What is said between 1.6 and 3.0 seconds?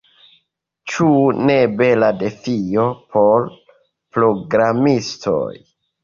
bela defio